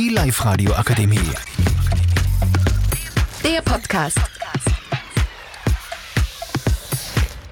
Die 0.00 0.08
Live-Radio 0.08 0.72
Akademie. 0.72 1.18
Der 3.44 3.60
Podcast. 3.60 4.16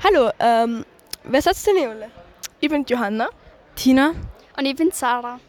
Hallo, 0.03 0.31
ähm, 0.41 0.87
wer 1.25 1.43
seid 1.43 1.57
denn 1.67 1.77
ihr 1.77 1.91
alle? 1.91 2.11
Ich 2.61 2.71
bin 2.71 2.87
Johanna. 2.89 3.29
Tina. 3.77 4.15
Und 4.57 4.65
ich 4.65 4.75
bin 4.75 4.91
Sarah. 4.93 5.41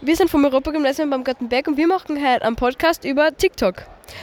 Wir 0.00 0.14
sind 0.14 0.30
vom 0.30 0.44
Europagymnasium 0.44 1.10
beim 1.10 1.24
Gartenberg 1.24 1.66
und 1.66 1.76
wir 1.76 1.88
machen 1.88 2.16
heute 2.24 2.44
einen 2.44 2.54
Podcast 2.54 3.04
über 3.04 3.36
TikTok. 3.36 3.82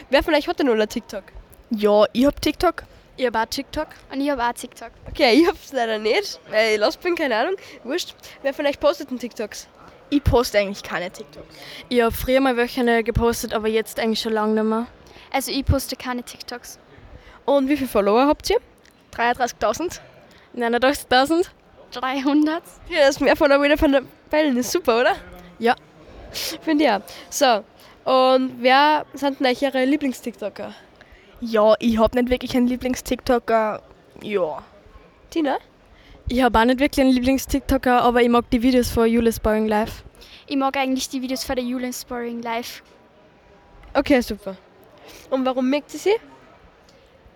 Wer 0.09 0.23
von 0.23 0.33
euch 0.33 0.47
hat 0.47 0.59
denn 0.59 0.69
alle 0.69 0.87
TikTok? 0.87 1.23
Ja, 1.71 2.05
ich 2.13 2.25
hab 2.25 2.41
TikTok. 2.41 2.83
Ich 3.17 3.25
habe 3.25 3.37
auch 3.37 3.47
TikTok. 3.47 3.87
Und 4.13 4.21
ich 4.21 4.29
habe 4.29 4.41
auch 4.41 4.53
TikTok. 4.53 4.91
Okay, 5.09 5.41
ich 5.41 5.45
hab's 5.45 5.73
leider 5.73 5.99
nicht, 5.99 6.39
weil 6.49 6.75
ich 6.75 6.79
los 6.79 6.95
bin, 6.95 7.15
keine 7.15 7.35
Ahnung. 7.35 7.55
Wurscht. 7.83 8.15
Wer 8.43 8.53
von 8.53 8.65
euch 8.65 8.79
postet 8.79 9.11
denn 9.11 9.19
TikToks? 9.19 9.67
Ich 10.14 10.23
poste 10.23 10.59
eigentlich 10.59 10.84
keine 10.84 11.09
TikToks. 11.09 11.48
Ich 11.89 12.00
habe 12.00 12.11
früher 12.11 12.39
mal 12.39 12.56
welche 12.56 13.04
gepostet, 13.04 13.51
aber 13.51 13.68
jetzt 13.68 14.00
eigentlich 14.00 14.20
schon 14.20 14.33
lange 14.33 14.54
nicht 14.54 14.64
mehr. 14.64 14.86
Also 15.32 15.51
ich 15.51 15.65
poste 15.65 15.96
keine 15.96 16.21
TikToks. 16.21 16.78
Und 17.46 17.68
wie 17.68 17.75
viele 17.75 17.89
Follower 17.89 18.28
habt 18.28 18.47
ihr? 18.51 18.57
33.000. 19.15 20.01
89.000. 20.56 21.47
300. 21.93 22.64
Ja, 22.89 23.00
das 23.00 23.10
ist 23.15 23.21
mehr 23.21 23.36
Follower 23.36 23.64
wieder 23.64 23.75
von 23.75 23.92
der 23.92 24.04
Bellen. 24.29 24.56
Ist 24.56 24.71
super, 24.71 25.01
oder? 25.01 25.15
Ja. 25.57 25.73
Finde 26.61 26.84
ich 26.84 26.92
auch. 26.92 27.01
So, 27.32 27.64
und 28.06 28.61
wer 28.61 29.07
sind 29.15 29.39
denn 29.39 29.48
euch 29.48 29.64
eure 29.64 29.84
Lieblings-TikToker? 29.84 30.75
Ja, 31.42 31.73
ich 31.79 31.98
hab 31.98 32.14
nicht 32.14 32.30
wirklich 32.30 32.56
einen 32.56 32.67
Lieblings-TikToker. 32.67 33.81
Ja. 34.22 34.64
Tina? 35.31 35.58
Ich 36.30 36.42
habe 36.42 36.58
auch 36.58 36.64
nicht 36.64 36.80
wirklich 36.80 37.02
einen 37.02 37.14
Lieblings-TikToker, 37.14 38.02
aber 38.02 38.22
ich 38.22 38.30
mag 38.30 38.50
die 38.50 38.61
Videos 38.61 38.89
von 38.89 39.08
Julius 39.09 39.42
Boring 39.42 39.67
Live. 39.67 40.06
Ich 40.47 40.55
mag 40.55 40.75
eigentlich 40.77 41.09
die 41.09 41.22
Videos 41.22 41.44
von 41.44 41.55
der 41.55 41.66
Julian 41.66 41.94
Sporing 41.94 42.41
live. 42.41 42.83
Okay, 43.94 44.22
super. 44.22 44.58
Und 45.30 45.45
warum 45.45 45.70
mögt 45.70 45.94
ihr 45.94 46.00
sie? 46.00 46.16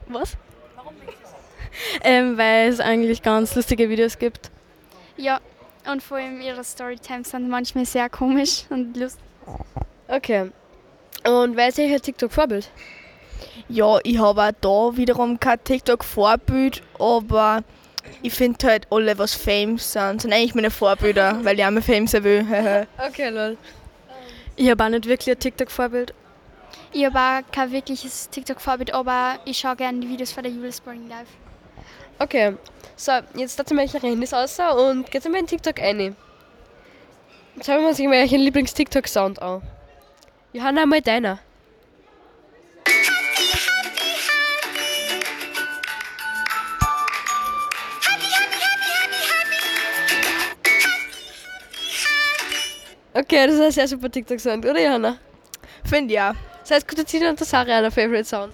Was? 0.08 0.38
ähm, 2.04 2.38
weil 2.38 2.70
es 2.70 2.80
eigentlich 2.80 3.22
ganz 3.22 3.56
lustige 3.56 3.90
Videos 3.90 4.18
gibt. 4.18 4.52
Ja, 5.16 5.40
und 5.90 6.04
vor 6.04 6.18
allem 6.18 6.42
ihre 6.42 6.64
Storytimes 6.64 7.32
sind 7.32 7.50
manchmal 7.50 7.86
sehr 7.86 8.10
komisch 8.10 8.66
und 8.70 8.96
lustig. 8.98 9.24
Okay. 10.08 10.52
Und 11.26 11.56
wer 11.56 11.68
ist 11.68 11.80
euer 11.80 12.00
TikTok-Vorbild? 12.00 12.70
Ja, 13.70 14.00
ich 14.04 14.18
habe 14.18 14.44
auch 14.44 14.52
da 14.62 14.98
wiederum 14.98 15.40
kein 15.40 15.64
TikTok-Vorbild, 15.64 16.82
aber 17.00 17.64
ich 18.22 18.34
finde 18.34 18.68
halt 18.68 18.88
alle, 18.92 19.18
was 19.18 19.34
Fame 19.34 19.78
sind, 19.78 20.22
sind 20.22 20.34
eigentlich 20.34 20.56
meine 20.56 20.72
Vorbilder, 20.72 21.40
weil 21.44 21.58
ich 21.60 21.66
auch 21.66 21.72
mal 21.72 21.82
Fame 21.82 22.08
sein 22.08 22.24
will. 22.24 22.46
Okay, 23.08 23.30
lol. 23.30 23.58
Ich 24.56 24.70
habe 24.70 24.84
auch 24.84 24.90
nicht 24.90 25.06
wirklich 25.06 25.36
ein 25.36 25.40
TikTok-Vorbild. 25.40 26.14
Ich 26.92 27.06
habe 27.06 27.20
auch 27.20 27.52
kein 27.52 27.72
wirkliches 27.72 28.30
TikTok-Vorbild, 28.30 28.94
aber 28.94 29.40
ich 29.46 29.60
schaue 29.60 29.76
gerne 29.76 30.00
die 30.00 30.10
Videos 30.10 30.32
von 30.32 30.44
der 30.44 30.52
Julian 30.52 30.74
Sporing 30.74 31.08
live. 31.08 31.28
Okay. 32.20 32.56
So, 32.96 33.12
jetzt 33.36 33.60
wir 33.70 33.84
euch 33.84 33.94
eure 33.94 34.08
Handys 34.08 34.34
aus 34.34 34.60
und 34.60 35.12
geht 35.12 35.24
mal 35.30 35.40
in 35.40 35.48
TikTok 35.48 35.80
ein. 35.80 36.16
Jetzt 37.56 37.66
schauen 37.68 37.82
wir 37.82 37.90
uns 37.90 38.00
mal 38.00 38.24
euren 38.24 38.40
Lieblings-TikTok-Sound 38.40 39.42
an. 39.42 39.62
Johanna, 40.54 40.86
mal 40.86 41.02
deiner. 41.02 41.40
Okay, 53.20 53.48
das 53.48 53.56
ist 53.56 53.62
ein 53.62 53.72
sehr 53.72 53.88
super 53.88 54.12
TikTok-Sound, 54.12 54.64
oder 54.64 54.80
Johanna? 54.80 55.18
Finde 55.84 56.22
auch. 56.22 56.36
Das 56.62 56.70
heißt, 56.70 56.88
gut, 56.88 57.04
Tina 57.08 57.32
und 57.32 57.40
Sarah 57.40 57.78
einer 57.78 57.90
Favorite 57.90 58.26
Sound. 58.26 58.54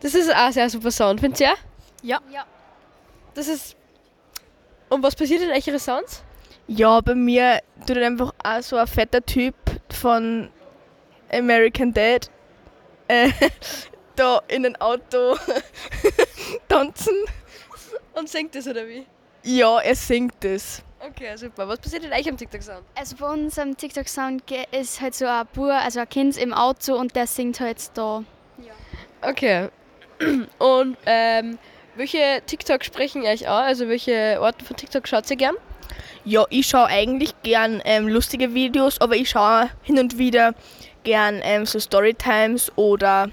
Das 0.00 0.14
ist 0.14 0.30
auch 0.30 0.36
ein 0.36 0.52
sehr 0.52 0.70
super 0.70 0.92
Sound, 0.92 1.18
findet 1.18 1.40
ihr? 1.40 1.54
Ja. 2.02 2.20
Ja. 2.30 2.44
Das 3.34 3.48
ist. 3.48 3.74
Und 4.88 5.02
was 5.02 5.16
passiert 5.16 5.42
in 5.42 5.50
euren 5.50 5.80
Sounds? 5.80 6.22
Ja, 6.68 7.00
bei 7.00 7.16
mir 7.16 7.60
tut 7.88 7.98
einfach 7.98 8.32
auch 8.44 8.62
so 8.62 8.76
ein 8.76 8.86
fetter 8.86 9.24
Typ 9.24 9.56
von 9.90 10.48
American 11.32 11.92
Dad 11.92 12.30
äh, 13.08 13.30
da 14.14 14.42
in 14.46 14.64
ein 14.64 14.76
Auto 14.76 15.36
tanzen. 16.68 17.14
Und 18.14 18.28
singt 18.28 18.54
das 18.54 18.66
oder 18.66 18.86
wie? 18.86 19.06
Ja, 19.42 19.78
er 19.80 19.94
singt 19.94 20.44
es. 20.44 20.82
Okay, 21.00 21.36
super. 21.36 21.68
Was 21.68 21.78
passiert 21.78 22.04
in 22.04 22.12
eurem 22.12 22.36
TikTok-Sound? 22.36 22.82
Also 22.94 23.16
bei 23.16 23.28
uns 23.30 23.58
am 23.58 23.76
TikTok-Sound 23.76 24.42
ist 24.72 25.00
halt 25.00 25.14
so 25.14 25.26
ein 25.26 25.46
Bub, 25.52 25.68
also 25.68 26.00
ein 26.00 26.08
Kind 26.08 26.36
im 26.36 26.52
Auto 26.52 26.94
und 26.96 27.14
der 27.14 27.26
singt 27.26 27.60
halt 27.60 27.78
da. 27.94 28.24
Okay. 29.22 29.68
Und 30.58 30.96
ähm, 31.04 31.58
welche 31.94 32.42
TikTok 32.46 32.84
sprechen 32.84 33.22
euch 33.24 33.48
an? 33.48 33.64
Also 33.64 33.88
welche 33.88 34.38
Orte 34.40 34.64
von 34.64 34.76
TikTok 34.76 35.06
schaut 35.08 35.30
ihr 35.30 35.36
gern? 35.36 35.56
Ja, 36.24 36.44
ich 36.50 36.66
schaue 36.66 36.86
eigentlich 36.86 37.34
gern 37.42 37.82
ähm, 37.84 38.08
lustige 38.08 38.54
Videos, 38.54 39.00
aber 39.00 39.16
ich 39.16 39.30
schaue 39.30 39.70
hin 39.82 39.98
und 39.98 40.18
wieder 40.18 40.54
gern 41.04 41.40
ähm, 41.42 41.66
so 41.66 41.78
Storytimes 41.78 42.72
oder, 42.76 43.30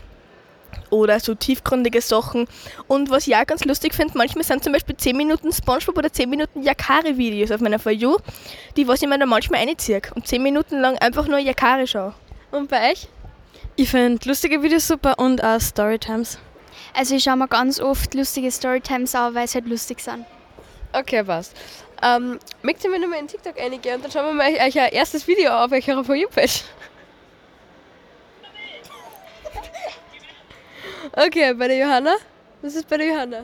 oder 0.89 1.19
so 1.19 1.35
tiefgründige 1.35 2.01
Sachen. 2.01 2.47
Und 2.87 3.09
was 3.09 3.27
ich 3.27 3.35
auch 3.35 3.45
ganz 3.45 3.65
lustig 3.65 3.93
finde, 3.93 4.17
manchmal 4.17 4.43
sind 4.43 4.63
zum 4.63 4.73
Beispiel 4.73 4.95
10 4.95 5.15
Minuten 5.15 5.51
Spongebob 5.51 5.97
oder 5.97 6.11
10 6.11 6.29
Minuten 6.29 6.63
Yakari-Videos 6.63 7.51
auf 7.51 7.61
meiner 7.61 7.79
For 7.79 7.91
You, 7.91 8.17
die 8.77 8.87
was 8.87 9.01
ich 9.01 9.07
mir 9.07 9.17
dann 9.17 9.29
manchmal 9.29 9.65
reinziehe 9.65 10.01
und 10.15 10.27
10 10.27 10.41
Minuten 10.41 10.79
lang 10.79 10.97
einfach 10.97 11.27
nur 11.27 11.39
Yakari 11.39 11.87
schaue. 11.87 12.13
Und 12.51 12.69
bei 12.69 12.91
euch? 12.91 13.07
Ich 13.75 13.89
finde 13.89 14.27
lustige 14.27 14.61
Videos 14.61 14.87
super 14.87 15.17
und 15.17 15.43
auch 15.43 15.59
Storytimes. 15.59 16.37
Also 16.93 17.15
ich 17.15 17.23
schaue 17.23 17.37
mir 17.37 17.47
ganz 17.47 17.79
oft 17.79 18.13
lustige 18.13 18.51
Storytimes 18.51 19.15
an, 19.15 19.33
weil 19.33 19.47
sie 19.47 19.55
halt 19.55 19.67
lustig 19.67 19.99
sind. 19.99 20.25
Okay, 20.93 21.23
passt. 21.23 21.55
Ähm, 22.03 22.37
mögt 22.61 22.83
ihr 22.83 22.89
mir 22.89 22.99
nochmal 22.99 23.19
in 23.19 23.27
TikTok 23.27 23.59
eingehen 23.59 23.95
und 23.95 24.03
dann 24.03 24.11
schauen 24.11 24.25
wir 24.25 24.33
mal 24.33 24.47
euch 24.47 24.61
euch 24.61 24.79
ein 24.79 24.91
erstes 24.91 25.25
Video 25.27 25.51
auf 25.51 25.71
eurer 25.71 26.03
For 26.03 26.15
You-Page. 26.15 26.63
Okay, 31.15 31.53
bei 31.53 31.67
der 31.67 31.77
Johanna? 31.77 32.15
Was 32.63 32.73
ist 32.73 32.89
bei 32.89 32.97
der 32.97 33.07
Johanna? 33.07 33.43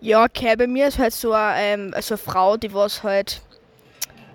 Ja, 0.00 0.24
okay, 0.24 0.54
bei 0.54 0.68
mir 0.68 0.86
ist 0.86 0.98
halt 0.98 1.12
so 1.12 1.32
eine, 1.32 1.60
ähm, 1.60 1.94
so 2.00 2.14
eine 2.14 2.18
Frau, 2.18 2.56
die 2.56 2.72
was 2.72 3.02
halt 3.02 3.42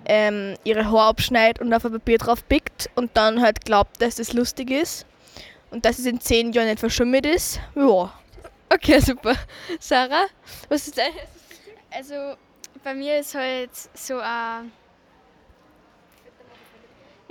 ähm, 0.04 0.56
ihre 0.64 0.84
Haare 0.84 1.08
abschneidet 1.08 1.62
und 1.62 1.72
auf 1.72 1.84
ein 1.84 1.92
Papier 1.92 2.18
drauf 2.18 2.46
pickt 2.46 2.90
und 2.94 3.16
dann 3.16 3.40
halt 3.40 3.64
glaubt, 3.64 4.00
dass 4.02 4.16
das 4.16 4.34
lustig 4.34 4.70
ist 4.70 5.06
und 5.70 5.86
dass 5.86 5.98
es 5.98 6.04
in 6.04 6.20
10 6.20 6.52
Jahren 6.52 6.68
nicht 6.68 6.78
verschimmelt 6.78 7.24
ist. 7.24 7.58
Ja. 7.74 8.12
Okay, 8.68 9.00
super. 9.00 9.34
Sarah, 9.80 10.26
was 10.68 10.86
ist 10.88 10.98
dein 10.98 11.12
Also 11.90 12.36
bei 12.84 12.92
mir 12.94 13.18
ist 13.18 13.34
halt 13.34 13.70
so 13.94 14.18
ein. 14.18 14.70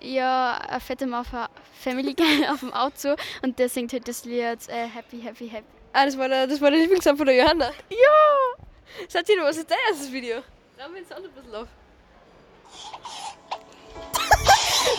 Ja, 0.01 0.57
ein 0.67 0.81
fetter 0.81 1.07
Mann 1.07 1.25
von 1.25 1.47
Family 1.81 2.13
Guy 2.13 2.47
auf 2.51 2.59
dem 2.59 2.73
Auto 2.73 3.16
und 3.41 3.57
der 3.59 3.69
singt 3.69 3.94
halt 3.94 4.07
das 4.07 4.25
Lied 4.25 4.67
äh, 4.67 4.88
Happy, 4.88 5.22
Happy, 5.22 5.47
Happy. 5.47 5.66
Ah, 5.94 6.06
das 6.06 6.17
war 6.17 6.28
der, 6.28 6.47
das 6.47 6.59
war 6.59 6.72
der 6.72 6.79
Lieblingssong 6.81 7.16
von 7.16 7.25
der 7.25 7.35
Johanna. 7.35 7.72
Ja! 7.89 8.66
Satina, 9.07 9.44
was 9.44 9.57
ist 9.57 9.69
dein 9.69 9.78
erstes 9.89 10.11
Video? 10.11 10.38
Raum 10.78 10.94
wir 10.94 11.01
den 11.01 11.07
Sound 11.07 11.25
ein 11.25 11.31
bisschen 11.31 11.56
auf. 11.56 11.67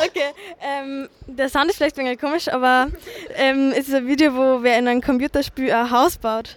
Okay, 0.04 0.32
ähm, 0.60 1.08
der 1.26 1.48
Sound 1.48 1.70
ist 1.70 1.76
vielleicht 1.76 1.98
ein 1.98 2.04
wenig 2.04 2.20
komisch, 2.20 2.48
aber 2.48 2.88
ähm, 3.34 3.72
es 3.72 3.88
ist 3.88 3.94
ein 3.94 4.06
Video, 4.06 4.34
wo 4.34 4.62
wer 4.62 4.78
in 4.78 4.88
einem 4.88 5.00
Computerspiel 5.00 5.72
ein 5.72 5.90
Haus 5.90 6.18
baut. 6.18 6.56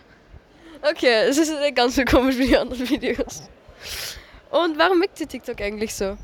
Okay, 0.81 1.27
es 1.27 1.37
ist 1.37 1.57
nicht 1.59 1.75
ganz 1.75 1.95
so 1.95 2.03
komisch 2.03 2.37
wie 2.37 2.47
die 2.47 2.57
anderen 2.57 2.89
Videos. 2.89 3.43
Und 4.49 4.77
warum 4.77 4.99
mögt 4.99 5.19
ihr 5.19 5.27
TikTok 5.27 5.61
eigentlich 5.61 5.93
so? 5.93 6.17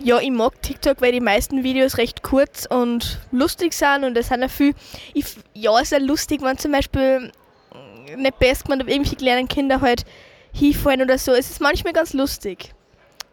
Ja, 0.00 0.18
ich 0.18 0.30
mag 0.30 0.60
TikTok, 0.60 1.00
weil 1.00 1.12
die 1.12 1.20
meisten 1.20 1.62
Videos 1.62 1.96
recht 1.98 2.22
kurz 2.22 2.66
und 2.66 3.18
lustig 3.32 3.72
sind 3.72 4.04
und 4.04 4.16
es 4.18 4.28
sind 4.28 4.42
auch 4.44 4.50
viel. 4.50 4.74
Ich, 5.14 5.24
f- 5.24 5.36
ja, 5.54 5.72
es 5.80 5.92
ist 5.92 5.94
auch 5.94 6.04
lustig, 6.06 6.42
wenn 6.42 6.58
zum 6.58 6.72
Beispiel 6.72 7.32
mm, 7.72 8.20
nicht 8.20 8.38
best 8.38 8.68
man 8.68 8.80
irgendwelche 8.80 9.16
kleinen 9.16 9.48
Kinder 9.48 9.80
halt 9.80 10.04
hinfallen 10.52 11.02
oder 11.02 11.16
so. 11.16 11.32
Es 11.32 11.48
ist 11.50 11.60
manchmal 11.60 11.92
ganz 11.92 12.12
lustig, 12.12 12.74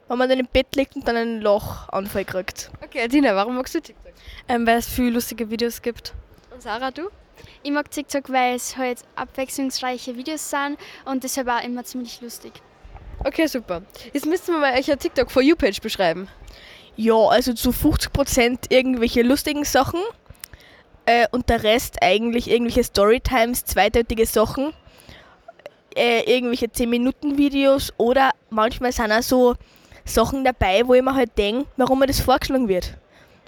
wenn 0.08 0.18
man 0.18 0.30
dann 0.30 0.40
im 0.40 0.48
Bett 0.48 0.68
liegt 0.76 0.96
und 0.96 1.08
dann 1.08 1.18
einen 1.18 1.42
Lachanfall 1.42 2.26
kriegt. 2.26 2.72
Okay, 2.84 3.08
Tina, 3.08 3.36
warum 3.36 3.56
magst 3.58 3.76
du 3.76 3.82
TikTok? 3.82 4.14
Ähm, 4.48 4.66
weil 4.66 4.78
es 4.78 4.88
viele 4.88 5.10
lustige 5.12 5.50
Videos 5.50 5.82
gibt. 5.82 6.14
Und 6.54 6.62
Sarah, 6.62 6.92
du? 6.92 7.10
Ich 7.64 7.72
mag 7.72 7.90
TikTok, 7.92 8.32
weil 8.32 8.56
es 8.56 8.78
halt 8.78 9.00
abwechslungsreiche 9.16 10.16
Videos 10.16 10.50
sind 10.50 10.78
und 11.06 11.24
deshalb 11.24 11.48
auch 11.50 11.64
immer 11.64 11.84
ziemlich 11.84 12.22
lustig. 12.22 12.54
Okay, 13.24 13.46
super. 13.48 13.82
Jetzt 14.14 14.26
müsst 14.26 14.48
ihr 14.48 14.54
mir 14.54 14.60
mal 14.62 14.74
euch 14.80 14.86
TikTok 14.86 15.30
For 15.30 15.42
You 15.42 15.56
Page 15.56 15.80
beschreiben. 15.82 16.28
Ja, 17.02 17.16
also 17.16 17.54
zu 17.54 17.72
50% 17.72 18.68
irgendwelche 18.70 19.24
lustigen 19.24 19.64
Sachen 19.64 20.00
äh, 21.08 21.26
und 21.32 21.50
der 21.50 21.64
Rest 21.64 21.98
eigentlich 22.00 22.48
irgendwelche 22.48 22.84
Storytimes, 22.84 23.66
zweideutige 23.66 24.28
Sachen, 24.28 24.72
äh, 25.96 26.32
irgendwelche 26.32 26.68
10-Minuten-Videos 26.68 27.92
oder 27.98 28.30
manchmal 28.52 28.92
sind 28.92 29.12
auch 29.12 29.24
so 29.24 29.56
Sachen 30.06 30.44
dabei, 30.44 30.88
wo 30.88 30.94
ich 30.94 31.02
mir 31.02 31.16
halt 31.16 31.36
denke, 31.40 31.66
warum 31.76 31.98
mir 31.98 32.06
das 32.06 32.20
vorgeschlagen 32.20 32.68
wird. 32.68 32.94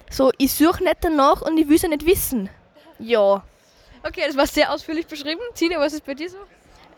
So, 0.10 0.32
ich 0.40 0.52
suche 0.52 0.84
nicht 0.84 0.98
danach 1.02 1.44
und 1.44 1.56
ich 1.60 1.68
will 1.68 1.76
es 1.76 1.84
ja 1.84 1.90
nicht 1.90 2.08
wissen. 2.08 2.50
Ja. 2.98 3.44
Okay, 4.02 4.24
das 4.26 4.36
war 4.36 4.48
sehr 4.48 4.74
ausführlich 4.74 5.06
beschrieben. 5.06 5.42
Tina, 5.54 5.78
was 5.78 5.94
ist 5.94 6.04
bei 6.08 6.16
dir 6.16 6.32
so? 6.32 6.40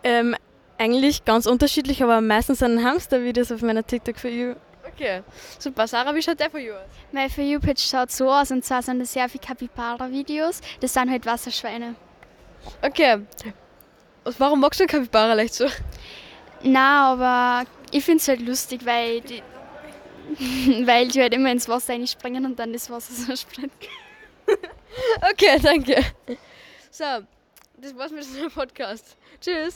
Ähm, 0.04 0.38
eigentlich 0.78 1.26
ganz 1.26 1.48
unterschiedlich, 1.48 2.02
aber 2.02 2.22
meistens 2.22 2.60
sind 2.60 2.82
Hamster-Videos 2.82 3.52
auf 3.52 3.62
meiner 3.62 3.86
TikTok 3.86 4.18
for 4.18 4.30
You. 4.30 4.56
Okay, 4.96 5.24
super. 5.60 5.88
Sarah, 5.88 6.16
wie 6.16 6.22
schaut 6.22 6.40
der 6.40 6.50
For 6.50 6.60
You 6.60 6.74
aus? 6.74 6.88
Mein 7.12 7.30
For 7.30 7.44
You-Page 7.44 7.82
schaut 7.82 8.12
so 8.12 8.32
aus 8.32 8.50
und 8.52 8.64
zwar 8.64 8.82
sind 8.82 9.00
das 9.00 9.12
sehr 9.12 9.28
viele 9.28 9.44
Capybara-Videos. 9.44 10.62
Das 10.80 10.94
sind 10.94 11.12
halt 11.12 11.26
Wasserschweine. 11.26 11.96
Okay. 12.82 13.16
Und 14.24 14.40
warum 14.40 14.62
magst 14.62 14.80
du 14.80 14.88
Capybara 14.88 15.34
leicht 15.34 15.54
so? 15.54 15.68
Na, 16.64 17.12
aber 17.12 17.70
ich 17.92 18.06
finde 18.06 18.22
es 18.22 18.28
halt 18.30 18.40
lustig, 18.42 18.86
weil 18.86 19.20
die, 19.22 19.44
weil 20.88 21.10
die 21.10 21.22
halt 21.22 21.34
immer 21.34 21.52
ins 21.52 21.68
Wasser 21.68 21.94
reinspringen 21.94 22.46
und 22.46 22.58
dann 22.58 22.72
das 22.72 22.90
Wasser 22.90 23.14
so 23.14 23.36
springt. 23.48 23.74
Okay, 25.30 25.60
danke. 25.62 26.02
So, 26.90 27.04
das 27.76 27.98
war's 27.98 28.12
mit 28.12 28.24
unserem 28.24 28.50
Podcast. 28.50 29.18
Tschüss. 29.42 29.76